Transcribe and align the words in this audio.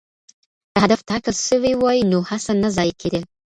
که 0.71 0.77
هدف 0.83 0.99
ټاکل 1.09 1.35
سوی 1.47 1.73
وای 1.77 1.99
نو 2.11 2.19
هڅه 2.29 2.51
نه 2.63 2.69
ضایع 2.77 2.95
کېدل. 3.01 3.23